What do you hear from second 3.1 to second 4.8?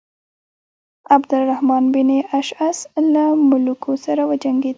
له ملوکو سره وجنګېد.